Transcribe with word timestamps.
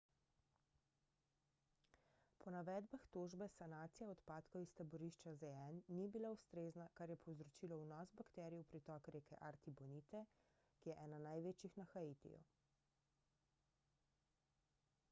po 2.43 2.53
navedbah 2.55 3.03
tožbe 3.17 3.47
sanacija 3.55 4.07
odpadkov 4.13 4.63
iz 4.67 4.71
taborišča 4.79 5.33
zn 5.43 5.81
ni 5.99 6.07
bila 6.17 6.31
ustrezna 6.37 6.87
kar 7.01 7.13
je 7.15 7.19
povzročilo 7.27 7.79
vnos 7.83 8.15
bakterij 8.23 8.65
v 8.65 8.69
pritok 8.73 9.11
reke 9.19 9.41
artibonite 9.53 10.23
ki 10.35 10.93
je 10.93 10.99
ena 11.05 11.21
največjih 11.29 11.79
na 11.85 11.91
haitiju 11.95 12.43